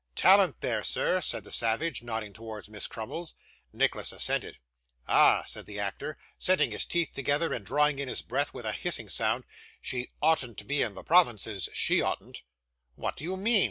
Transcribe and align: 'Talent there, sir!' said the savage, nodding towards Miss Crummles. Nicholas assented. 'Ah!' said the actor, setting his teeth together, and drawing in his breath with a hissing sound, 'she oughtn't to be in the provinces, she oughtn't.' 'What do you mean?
'Talent 0.15 0.61
there, 0.61 0.83
sir!' 0.83 1.21
said 1.21 1.43
the 1.43 1.51
savage, 1.51 2.01
nodding 2.01 2.33
towards 2.33 2.67
Miss 2.67 2.87
Crummles. 2.87 3.35
Nicholas 3.71 4.11
assented. 4.11 4.57
'Ah!' 5.07 5.43
said 5.45 5.67
the 5.67 5.77
actor, 5.79 6.17
setting 6.39 6.71
his 6.71 6.87
teeth 6.87 7.11
together, 7.13 7.53
and 7.53 7.63
drawing 7.63 7.99
in 7.99 8.07
his 8.07 8.23
breath 8.23 8.51
with 8.51 8.65
a 8.65 8.71
hissing 8.73 9.09
sound, 9.09 9.43
'she 9.79 10.09
oughtn't 10.19 10.57
to 10.57 10.65
be 10.65 10.81
in 10.81 10.95
the 10.95 11.03
provinces, 11.03 11.69
she 11.75 12.01
oughtn't.' 12.01 12.41
'What 12.95 13.15
do 13.15 13.23
you 13.23 13.37
mean? 13.37 13.59